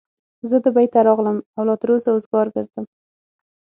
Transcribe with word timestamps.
زه 0.49 0.57
دبۍ 0.65 0.87
ته 0.93 0.99
راغلم 1.07 1.37
او 1.57 1.63
لا 1.67 1.75
تر 1.81 1.89
اوسه 1.93 2.09
وزګار 2.13 2.47
ګرځم. 2.55 2.85